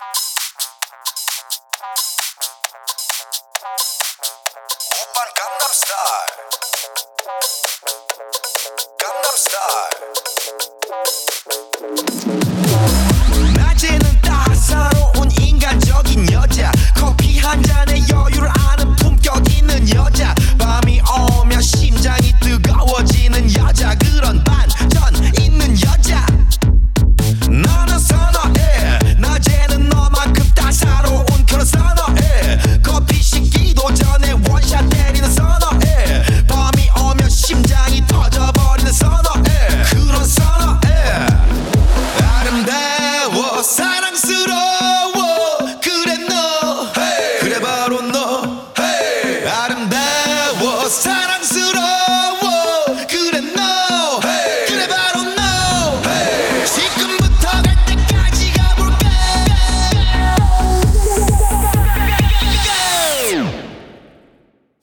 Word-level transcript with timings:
Open 0.00 0.14
Gangnam 5.34 5.72
Style. 5.72 6.17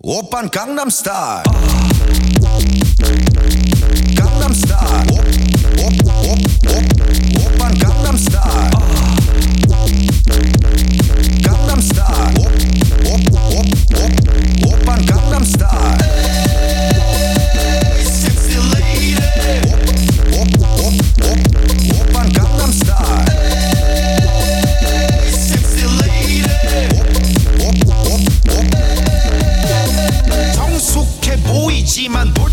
오빤 0.05 0.51
강남스타일 0.51 1.45
강남스타일 4.17 5.04